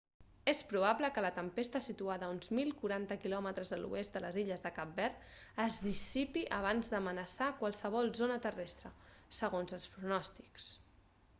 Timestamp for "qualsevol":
7.59-8.09